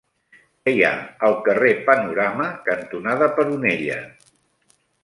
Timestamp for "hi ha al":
0.77-1.37